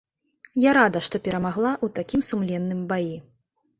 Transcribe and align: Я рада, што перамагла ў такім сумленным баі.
Я 0.61 0.71
рада, 0.77 1.01
што 1.09 1.21
перамагла 1.29 1.71
ў 1.85 1.99
такім 1.99 2.21
сумленным 2.31 2.81
баі. 2.93 3.15